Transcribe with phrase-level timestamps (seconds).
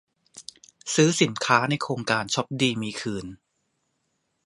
[0.95, 3.25] ซื้อสินค้าในโครงการช้อปดีมีคืน